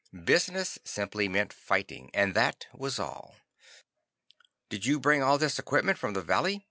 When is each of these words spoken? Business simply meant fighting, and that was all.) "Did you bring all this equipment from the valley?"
Business 0.25 0.79
simply 0.83 1.27
meant 1.27 1.53
fighting, 1.53 2.09
and 2.11 2.33
that 2.33 2.65
was 2.73 2.97
all.) 2.97 3.35
"Did 4.67 4.83
you 4.83 4.99
bring 4.99 5.21
all 5.21 5.37
this 5.37 5.59
equipment 5.59 5.99
from 5.99 6.13
the 6.15 6.23
valley?" 6.23 6.59